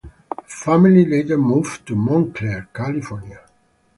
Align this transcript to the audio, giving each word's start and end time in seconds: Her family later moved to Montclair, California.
Her 0.33 0.41
family 0.47 1.05
later 1.05 1.37
moved 1.37 1.85
to 1.85 1.95
Montclair, 1.95 2.67
California. 2.73 3.41